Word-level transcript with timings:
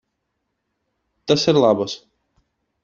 Tas 1.31 1.47
ir 1.53 1.57
labas. 1.61 1.97